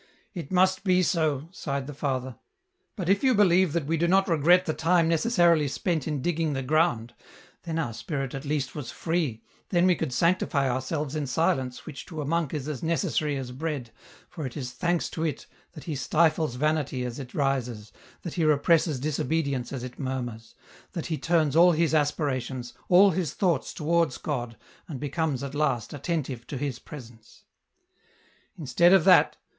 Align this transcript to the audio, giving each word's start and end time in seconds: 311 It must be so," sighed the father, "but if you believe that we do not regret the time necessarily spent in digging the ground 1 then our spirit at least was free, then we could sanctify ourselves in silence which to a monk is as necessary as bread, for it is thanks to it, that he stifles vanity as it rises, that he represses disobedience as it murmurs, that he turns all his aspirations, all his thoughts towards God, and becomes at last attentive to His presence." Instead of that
311 0.33 0.43
It 0.43 0.49
must 0.51 0.83
be 0.83 1.03
so," 1.03 1.47
sighed 1.51 1.85
the 1.85 1.93
father, 1.93 2.39
"but 2.95 3.07
if 3.07 3.23
you 3.23 3.35
believe 3.35 3.71
that 3.73 3.85
we 3.85 3.97
do 3.97 4.07
not 4.07 4.27
regret 4.27 4.65
the 4.65 4.73
time 4.73 5.07
necessarily 5.07 5.67
spent 5.67 6.07
in 6.07 6.23
digging 6.23 6.53
the 6.53 6.63
ground 6.63 7.13
1 7.19 7.25
then 7.65 7.77
our 7.77 7.93
spirit 7.93 8.33
at 8.33 8.43
least 8.43 8.73
was 8.73 8.89
free, 8.89 9.43
then 9.69 9.85
we 9.85 9.93
could 9.95 10.11
sanctify 10.11 10.67
ourselves 10.67 11.15
in 11.15 11.27
silence 11.27 11.85
which 11.85 12.07
to 12.07 12.19
a 12.19 12.25
monk 12.25 12.51
is 12.51 12.67
as 12.67 12.81
necessary 12.81 13.37
as 13.37 13.51
bread, 13.51 13.91
for 14.27 14.43
it 14.47 14.57
is 14.57 14.71
thanks 14.71 15.07
to 15.07 15.23
it, 15.23 15.45
that 15.73 15.83
he 15.83 15.93
stifles 15.95 16.55
vanity 16.55 17.05
as 17.05 17.19
it 17.19 17.35
rises, 17.35 17.91
that 18.23 18.33
he 18.33 18.43
represses 18.43 18.99
disobedience 18.99 19.71
as 19.71 19.83
it 19.83 19.99
murmurs, 19.99 20.55
that 20.93 21.05
he 21.13 21.15
turns 21.19 21.55
all 21.55 21.73
his 21.73 21.93
aspirations, 21.93 22.73
all 22.89 23.11
his 23.11 23.35
thoughts 23.35 23.71
towards 23.71 24.17
God, 24.17 24.57
and 24.87 24.99
becomes 24.99 25.43
at 25.43 25.53
last 25.53 25.93
attentive 25.93 26.47
to 26.47 26.57
His 26.57 26.79
presence." 26.79 27.43
Instead 28.57 28.93
of 28.93 29.03
that 29.03 29.37